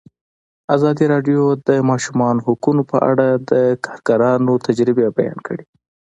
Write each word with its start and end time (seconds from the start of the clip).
ازادي 0.75 1.05
راډیو 1.13 1.41
د 1.55 1.59
د 1.67 1.69
ماشومانو 1.89 2.43
حقونه 2.47 2.81
په 2.91 2.97
اړه 3.11 3.27
د 3.49 3.51
کارګرانو 3.85 4.53
تجربې 4.67 5.07
بیان 5.17 5.37
کړي. 5.47 5.65